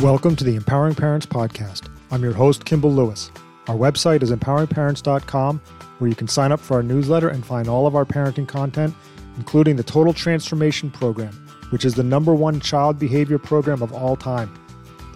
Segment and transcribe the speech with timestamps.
[0.00, 1.88] Welcome to the Empowering Parents Podcast.
[2.12, 3.32] I'm your host, Kimball Lewis.
[3.66, 5.60] Our website is empoweringparents.com,
[5.98, 8.94] where you can sign up for our newsletter and find all of our parenting content,
[9.38, 11.32] including the Total Transformation Program,
[11.70, 14.54] which is the number one child behavior program of all time.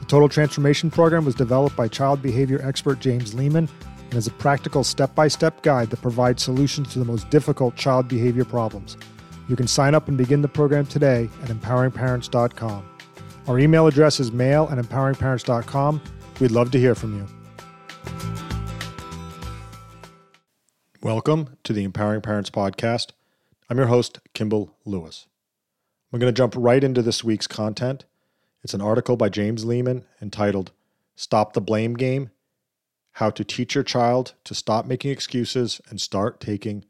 [0.00, 3.68] The Total Transformation Program was developed by child behavior expert James Lehman
[4.10, 7.76] and is a practical step by step guide that provides solutions to the most difficult
[7.76, 8.96] child behavior problems.
[9.48, 12.91] You can sign up and begin the program today at empoweringparents.com.
[13.48, 16.00] Our email address is mail at empoweringparents.com.
[16.38, 17.26] We'd love to hear from you.
[21.02, 23.08] Welcome to the Empowering Parents Podcast.
[23.68, 25.26] I'm your host, Kimball Lewis.
[26.12, 28.04] I'm going to jump right into this week's content.
[28.62, 30.70] It's an article by James Lehman entitled
[31.16, 32.30] Stop the Blame Game
[33.14, 36.84] How to Teach Your Child to Stop Making Excuses and Start Taking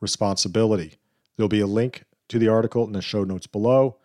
[0.00, 0.96] Responsibility.
[1.36, 3.96] There'll be a link to the article in the show notes below.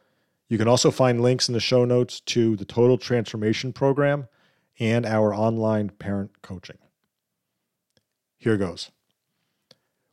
[0.48, 4.28] You can also find links in the show notes to the Total Transformation Program
[4.80, 6.78] and our online parent coaching.
[8.38, 8.92] Here goes.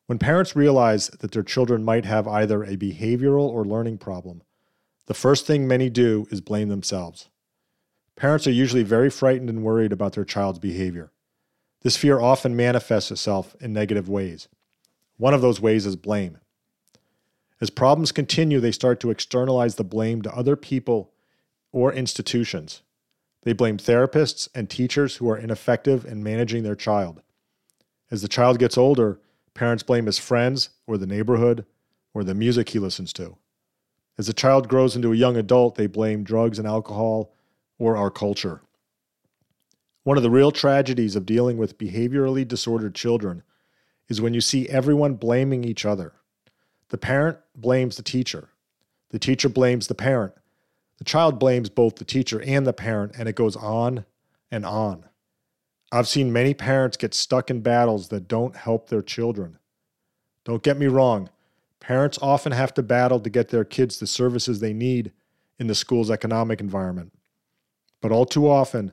[0.06, 4.42] When parents realize that their children might have either a behavioral or learning problem,
[5.06, 7.28] the first thing many do is blame themselves.
[8.16, 11.12] Parents are usually very frightened and worried about their child's behavior.
[11.82, 14.48] This fear often manifests itself in negative ways.
[15.16, 16.38] One of those ways is blame.
[17.62, 21.12] As problems continue, they start to externalize the blame to other people
[21.70, 22.82] or institutions.
[23.44, 27.22] They blame therapists and teachers who are ineffective in managing their child.
[28.10, 29.20] As the child gets older,
[29.54, 31.64] parents blame his friends or the neighborhood
[32.12, 33.36] or the music he listens to.
[34.18, 37.32] As the child grows into a young adult, they blame drugs and alcohol
[37.78, 38.62] or our culture.
[40.02, 43.44] One of the real tragedies of dealing with behaviorally disordered children
[44.08, 46.14] is when you see everyone blaming each other.
[46.92, 48.50] The parent blames the teacher.
[49.08, 50.34] The teacher blames the parent.
[50.98, 54.04] The child blames both the teacher and the parent, and it goes on
[54.50, 55.06] and on.
[55.90, 59.58] I've seen many parents get stuck in battles that don't help their children.
[60.44, 61.30] Don't get me wrong,
[61.80, 65.12] parents often have to battle to get their kids the services they need
[65.58, 67.14] in the school's economic environment.
[68.02, 68.92] But all too often,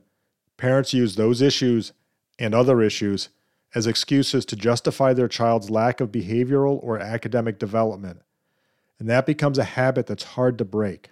[0.56, 1.92] parents use those issues
[2.38, 3.28] and other issues
[3.74, 8.20] as excuses to justify their child's lack of behavioral or academic development,
[8.98, 11.10] and that becomes a habit that's hard to break.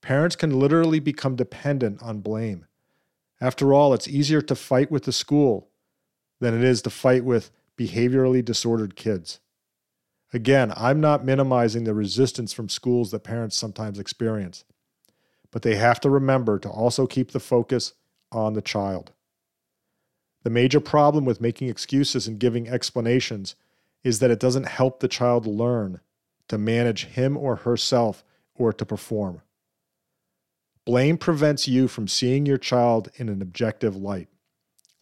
[0.00, 2.66] Parents can literally become dependent on blame.
[3.40, 5.68] After all, it's easier to fight with the school
[6.40, 9.40] than it is to fight with behaviorally disordered kids.
[10.32, 14.64] Again, I'm not minimizing the resistance from schools that parents sometimes experience,
[15.50, 17.94] but they have to remember to also keep the focus
[18.30, 19.12] on the child.
[20.42, 23.54] The major problem with making excuses and giving explanations
[24.02, 26.00] is that it doesn't help the child learn
[26.48, 28.24] to manage him or herself
[28.54, 29.42] or to perform.
[30.84, 34.28] Blame prevents you from seeing your child in an objective light.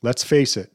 [0.03, 0.73] Let's face it,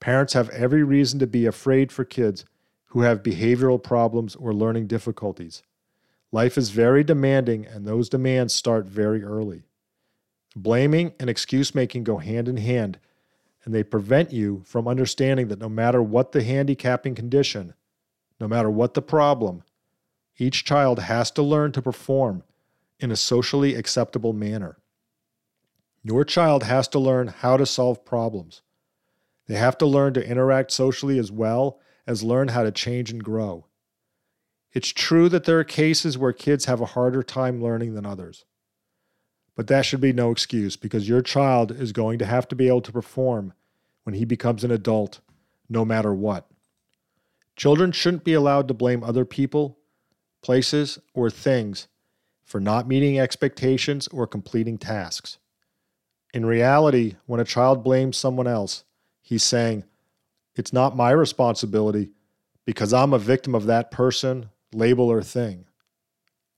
[0.00, 2.44] parents have every reason to be afraid for kids
[2.86, 5.62] who have behavioral problems or learning difficulties.
[6.32, 9.62] Life is very demanding, and those demands start very early.
[10.54, 12.98] Blaming and excuse making go hand in hand
[13.66, 17.74] and they prevent you from understanding that no matter what the handicapping condition,
[18.40, 19.64] no matter what the problem,
[20.38, 22.44] each child has to learn to perform
[23.00, 24.78] in a socially acceptable manner.
[26.04, 28.62] Your child has to learn how to solve problems.
[29.48, 33.22] They have to learn to interact socially as well as learn how to change and
[33.22, 33.66] grow.
[34.72, 38.44] It's true that there are cases where kids have a harder time learning than others.
[39.56, 42.68] But that should be no excuse because your child is going to have to be
[42.68, 43.54] able to perform
[44.04, 45.20] when he becomes an adult,
[45.68, 46.48] no matter what.
[47.56, 49.78] Children shouldn't be allowed to blame other people,
[50.42, 51.88] places, or things
[52.44, 55.38] for not meeting expectations or completing tasks.
[56.34, 58.84] In reality, when a child blames someone else,
[59.22, 59.84] he's saying,
[60.54, 62.10] It's not my responsibility
[62.66, 65.64] because I'm a victim of that person, label, or thing.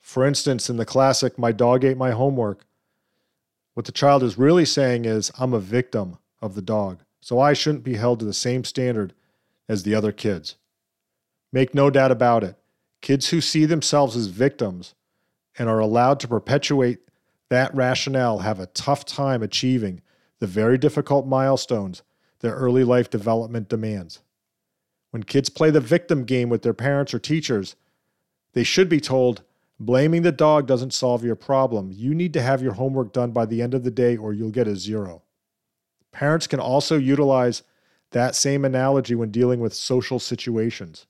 [0.01, 2.65] For instance, in the classic, My dog ate my homework,
[3.79, 7.53] what the child is really saying is, I'm a victim of the dog, so I
[7.53, 9.15] shouldn't be held to the same standard
[9.69, 10.57] as the other kids.
[11.53, 12.57] Make no doubt about it,
[13.03, 14.97] kids who see themselves as victims
[15.57, 16.99] and are allowed to perpetuate
[17.51, 20.03] that rationale have a tough time achieving
[20.41, 22.03] the very difficult milestones
[22.41, 24.23] their early life development demands.
[25.13, 27.77] When kids play the victim game with their parents or teachers,
[28.55, 29.45] they should be told,
[29.81, 31.91] Blaming the dog doesn't solve your problem.
[31.93, 34.51] You need to have your homework done by the end of the day or you'll
[34.51, 35.23] get a zero.
[36.11, 37.63] Parents can also utilize
[38.11, 41.07] that same analogy when dealing with social situations.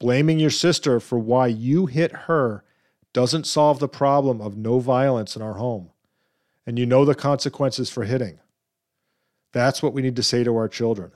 [0.00, 2.64] Blaming your sister for why you hit her
[3.12, 5.90] doesn't solve the problem of no violence in our home.
[6.66, 8.38] and you know the consequences for hitting.
[9.52, 11.12] That's what we need to say to our children.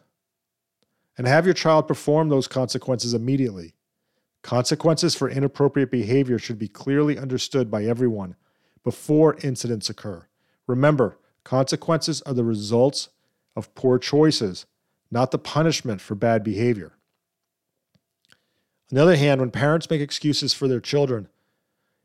[1.16, 3.74] And have your child perform those consequences immediately.
[4.42, 8.36] Consequences for inappropriate behavior should be clearly understood by everyone
[8.84, 10.26] before incidents occur.
[10.66, 13.08] Remember, consequences are the results
[13.56, 14.66] of poor choices,
[15.10, 16.92] not the punishment for bad behavior.
[18.90, 21.28] On the other hand, when parents make excuses for their children,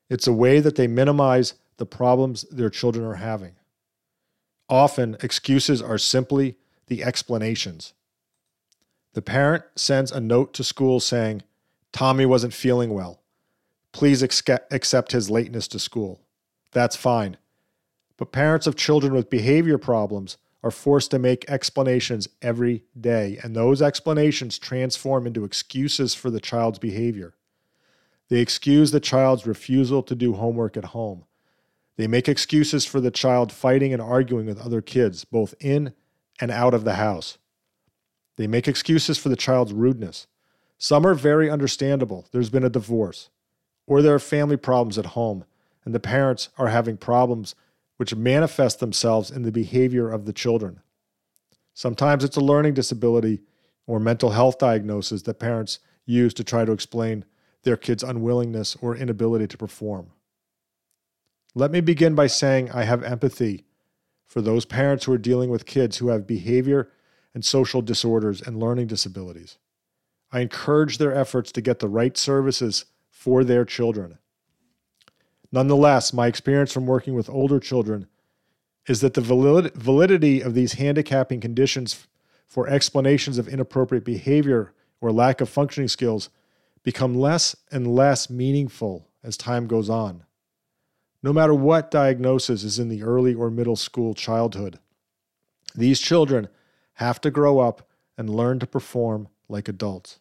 [0.09, 3.55] it's a way that they minimize the problems their children are having.
[4.67, 6.57] Often, excuses are simply
[6.87, 7.93] the explanations.
[9.13, 11.43] The parent sends a note to school saying,
[11.93, 13.21] Tommy wasn't feeling well.
[13.93, 16.19] Please accept his lateness to school.
[16.71, 17.37] That's fine.
[18.17, 23.55] But parents of children with behavior problems are forced to make explanations every day, and
[23.55, 27.35] those explanations transform into excuses for the child's behavior.
[28.29, 31.25] They excuse the child's refusal to do homework at home.
[31.97, 35.93] They make excuses for the child fighting and arguing with other kids, both in
[36.39, 37.37] and out of the house.
[38.37, 40.25] They make excuses for the child's rudeness.
[40.77, 42.27] Some are very understandable.
[42.31, 43.29] There's been a divorce,
[43.87, 45.45] or there are family problems at home,
[45.85, 47.55] and the parents are having problems
[47.97, 50.81] which manifest themselves in the behavior of the children.
[51.73, 53.41] Sometimes it's a learning disability
[53.87, 57.25] or mental health diagnosis that parents use to try to explain
[57.63, 60.11] their kids' unwillingness or inability to perform.
[61.55, 63.65] Let me begin by saying I have empathy
[64.25, 66.89] for those parents who are dealing with kids who have behavior
[67.33, 69.57] and social disorders and learning disabilities.
[70.33, 74.17] I encourage their efforts to get the right services for their children.
[75.51, 78.07] Nonetheless, my experience from working with older children
[78.87, 82.07] is that the validity of these handicapping conditions
[82.47, 86.31] for explanations of inappropriate behavior or lack of functioning skills
[86.81, 90.23] become less and less meaningful as time goes on.
[91.21, 94.79] No matter what diagnosis is in the early or middle school childhood,
[95.75, 96.49] these children
[96.95, 97.87] have to grow up
[98.17, 100.19] and learn to perform like adults.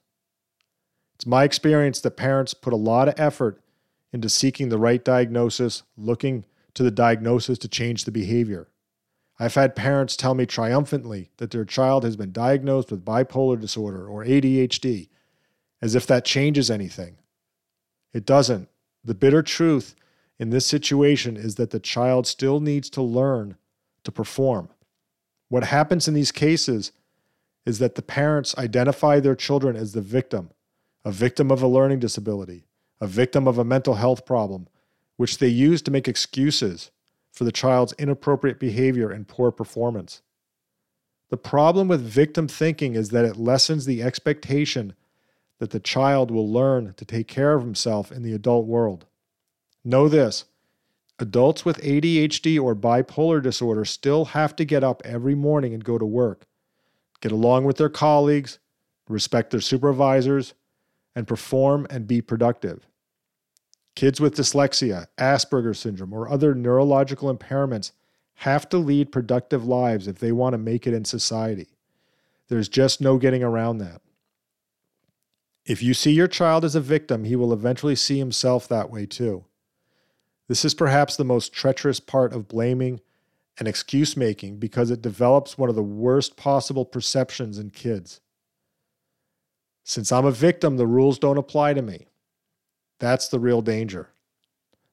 [1.22, 3.60] It's my experience that parents put a lot of effort
[4.12, 8.66] into seeking the right diagnosis, looking to the diagnosis to change the behavior.
[9.38, 14.04] I've had parents tell me triumphantly that their child has been diagnosed with bipolar disorder
[14.04, 15.10] or ADHD,
[15.80, 17.18] as if that changes anything.
[18.12, 18.68] It doesn't.
[19.04, 19.94] The bitter truth
[20.40, 23.56] in this situation is that the child still needs to learn
[24.02, 24.70] to perform.
[25.50, 26.90] What happens in these cases
[27.64, 30.50] is that the parents identify their children as the victim,
[31.04, 32.66] a victim of a learning disability,
[33.00, 34.68] a victim of a mental health problem,
[35.16, 36.90] which they use to make excuses
[37.32, 40.22] for the child's inappropriate behavior and poor performance.
[41.30, 44.94] The problem with victim thinking is that it lessens the expectation
[45.58, 49.06] that the child will learn to take care of himself in the adult world.
[49.84, 50.44] Know this
[51.18, 55.98] adults with ADHD or bipolar disorder still have to get up every morning and go
[55.98, 56.46] to work,
[57.20, 58.58] get along with their colleagues,
[59.08, 60.54] respect their supervisors,
[61.14, 62.86] and perform and be productive.
[63.94, 67.92] Kids with dyslexia, Asperger's syndrome, or other neurological impairments
[68.36, 71.68] have to lead productive lives if they want to make it in society.
[72.48, 74.00] There's just no getting around that.
[75.64, 79.06] If you see your child as a victim, he will eventually see himself that way
[79.06, 79.44] too.
[80.48, 83.00] This is perhaps the most treacherous part of blaming
[83.58, 88.20] and excuse making because it develops one of the worst possible perceptions in kids.
[89.84, 92.06] Since I'm a victim, the rules don't apply to me.
[92.98, 94.10] That's the real danger.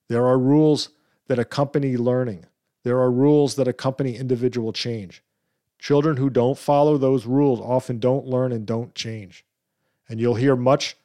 [0.07, 0.89] There are rules
[1.27, 2.45] that accompany learning.
[2.83, 5.23] There are rules that accompany individual change.
[5.77, 9.45] Children who don't follow those rules often don't learn and don't change.
[10.07, 10.97] And you'll hear much,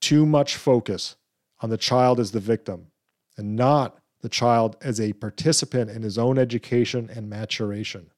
[0.00, 1.16] too much focus
[1.60, 2.88] on the child as the victim
[3.36, 8.10] and not the child as a participant in his own education and maturation.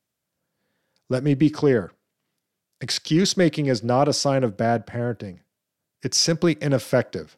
[1.08, 1.92] Let me be clear
[2.80, 5.40] excuse making is not a sign of bad parenting,
[6.02, 7.36] it's simply ineffective.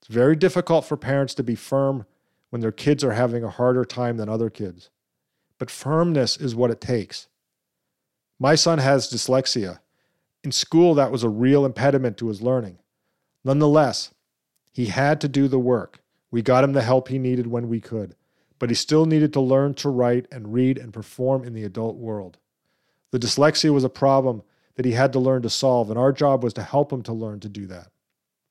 [0.00, 2.06] It's very difficult for parents to be firm
[2.50, 4.90] when their kids are having a harder time than other kids.
[5.58, 7.28] But firmness is what it takes.
[8.38, 9.78] My son has dyslexia.
[10.42, 12.78] In school, that was a real impediment to his learning.
[13.44, 14.12] Nonetheless,
[14.72, 16.00] he had to do the work.
[16.30, 18.16] We got him the help he needed when we could,
[18.58, 21.96] but he still needed to learn to write and read and perform in the adult
[21.96, 22.38] world.
[23.12, 24.42] The dyslexia was a problem
[24.74, 27.12] that he had to learn to solve, and our job was to help him to
[27.12, 27.88] learn to do that.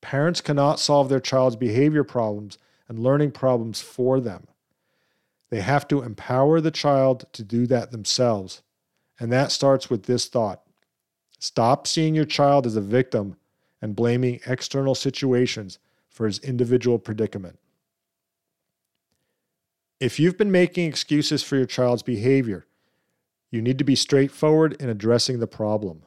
[0.02, 4.48] Parents cannot solve their child's behavior problems and learning problems for them.
[5.50, 8.62] They have to empower the child to do that themselves.
[9.20, 10.62] And that starts with this thought
[11.40, 13.36] Stop seeing your child as a victim
[13.82, 17.58] and blaming external situations for his individual predicament.
[20.00, 22.68] If you've been making excuses for your child's behavior,
[23.50, 26.04] you need to be straightforward in addressing the problem.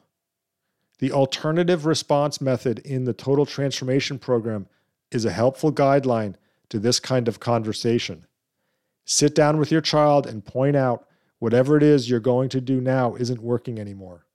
[0.99, 4.67] The alternative response method in the Total Transformation Program
[5.11, 6.35] is a helpful guideline
[6.69, 8.25] to this kind of conversation.
[9.05, 11.07] Sit down with your child and point out
[11.39, 14.25] whatever it is you're going to do now isn't working anymore.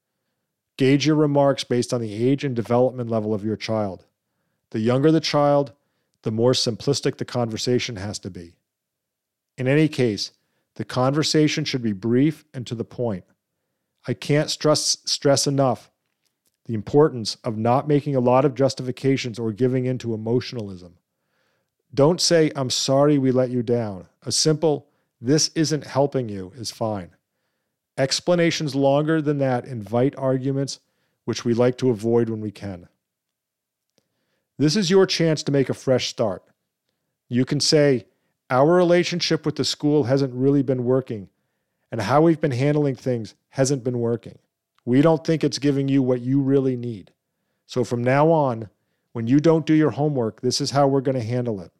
[0.77, 4.05] Gauge your remarks based on the age and development level of your child.
[4.71, 5.73] The younger the child,
[6.23, 8.55] the more simplistic the conversation has to be.
[9.59, 10.33] In any case,
[10.77, 13.25] the conversation should be brief and to the point.
[14.07, 15.90] I can't stress, stress enough
[16.67, 20.95] the importance of not making a lot of justifications or giving in to emotionalism.
[21.93, 24.07] Don't say, I'm sorry we let you down.
[24.23, 24.87] A simple,
[25.21, 27.11] this isn't helping you is fine.
[27.99, 30.81] Explanations longer than that invite arguments,
[31.25, 32.89] which we like to avoid when we can.
[34.59, 36.45] This is your chance to make a fresh start.
[37.29, 38.07] You can say,
[38.49, 41.29] Our relationship with the school hasn't really been working,
[41.91, 44.39] and how we've been handling things hasn't been working.
[44.85, 47.13] We don't think it's giving you what you really need.
[47.67, 48.69] So from now on,
[49.13, 51.73] when you don't do your homework, this is how we're going to handle it.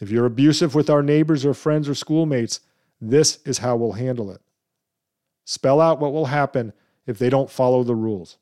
[0.00, 2.60] If you're abusive with our neighbors or friends or schoolmates,
[3.00, 4.40] this is how we'll handle it.
[5.44, 6.72] Spell out what will happen
[7.06, 8.36] if they don't follow the rules.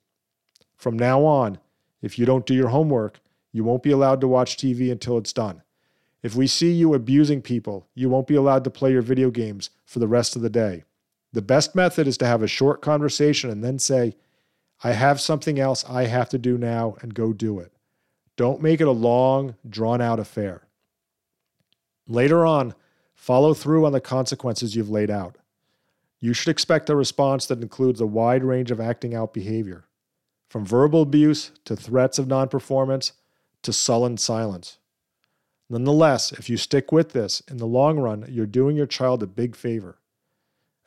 [0.77, 1.59] From now on,
[2.03, 3.21] if you don't do your homework,
[3.53, 5.63] you won't be allowed to watch TV until it's done.
[6.23, 9.71] If we see you abusing people, you won't be allowed to play your video games
[9.85, 10.85] for the rest of the day.
[11.37, 14.17] The best method is to have a short conversation and then say,
[14.83, 17.75] I have something else I have to do now, and go do it.
[18.39, 20.63] Don't make it a long, drawn out affair.
[22.09, 22.75] Later on,
[23.15, 25.37] follow through on the consequences you've laid out.
[26.21, 29.85] You should expect a response that includes a wide range of acting out behavior,
[30.49, 33.13] from verbal abuse to threats of non performance
[33.61, 34.79] to sullen silence.
[35.69, 39.27] Nonetheless, if you stick with this, in the long run, you're doing your child a
[39.27, 39.99] big favor.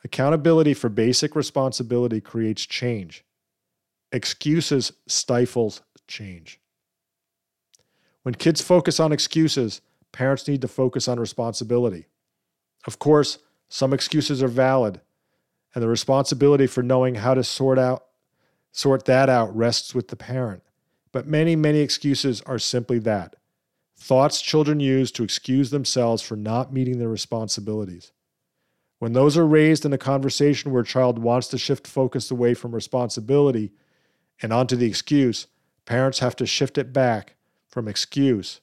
[0.04, 3.24] Accountability for basic responsibility creates change.
[4.12, 6.58] Excuses stifles change.
[8.22, 9.80] When kids focus on excuses,
[10.12, 12.06] parents need to focus on responsibility.
[12.86, 13.38] Of course,
[13.68, 15.00] some excuses are valid,
[15.74, 18.04] and the responsibility for knowing how to sort out
[18.72, 20.62] sort that out rests with the parent.
[21.12, 23.36] But many, many excuses are simply that.
[23.96, 28.12] Thoughts children use to excuse themselves for not meeting their responsibilities.
[29.00, 32.52] When those are raised in a conversation where a child wants to shift focus away
[32.52, 33.72] from responsibility
[34.42, 35.46] and onto the excuse,
[35.86, 37.34] parents have to shift it back
[37.66, 38.60] from excuse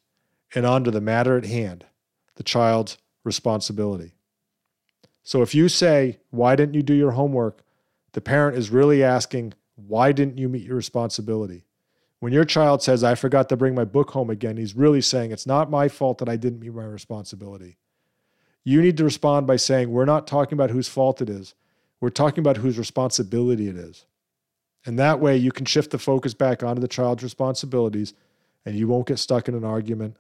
[0.54, 1.86] and onto the matter at hand,
[2.36, 4.14] the child's responsibility.
[5.24, 7.64] So if you say, Why didn't you do your homework?
[8.14, 11.66] the parent is really asking, Why didn't you meet your responsibility?
[12.20, 15.32] When your child says, I forgot to bring my book home again, he's really saying,
[15.32, 17.78] It's not my fault that I didn't meet my responsibility.
[18.68, 21.56] You need to respond by saying, We're not talking about whose fault it is.
[22.02, 24.04] We're talking about whose responsibility it is.
[24.86, 28.14] And that way, you can shift the focus back onto the child's responsibilities
[28.66, 30.18] and you won't get stuck in an argument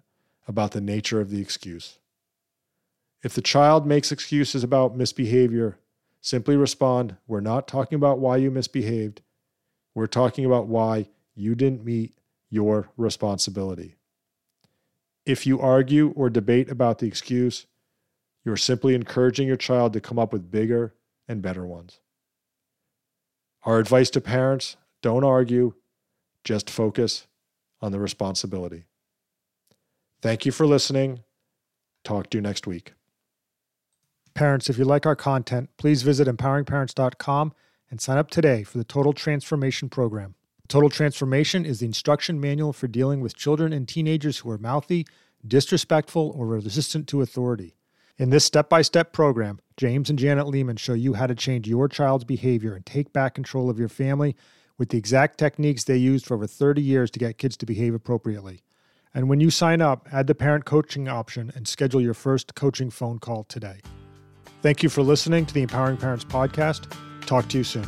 [0.48, 2.00] about the nature of the excuse.
[3.22, 5.77] If the child makes excuses about misbehavior,
[6.22, 9.20] simply respond, We're not talking about why you misbehaved.
[9.94, 12.13] We're talking about why you didn't meet
[12.50, 13.98] your responsibility.
[15.25, 17.66] If you argue or debate about the excuse,
[18.48, 20.96] you're simply encouraging your child to come up with bigger
[21.27, 22.00] and better ones.
[23.63, 25.74] Our advice to parents don't argue,
[26.46, 27.27] just focus
[27.82, 28.86] on the responsibility.
[30.22, 31.20] Thank you for listening.
[32.06, 32.94] Talk to you next week.
[34.34, 37.54] Parents, if you like our content, please visit empoweringparents.com
[37.92, 40.36] and sign up today for the Total Transformation Program.
[40.70, 45.06] Total Transformation is the instruction manual for dealing with children and teenagers who are mouthy,
[45.46, 47.76] disrespectful, or resistant to authority.
[48.19, 51.67] In this step by step program, James and Janet Lehman show you how to change
[51.67, 54.36] your child's behavior and take back control of your family
[54.79, 57.93] with the exact techniques they used for over 30 years to get kids to behave
[57.93, 58.63] appropriately.
[59.13, 62.89] And when you sign up, add the parent coaching option and schedule your first coaching
[62.89, 63.81] phone call today.
[64.63, 66.91] Thank you for listening to the Empowering Parents Podcast.
[67.27, 67.88] Talk to you soon.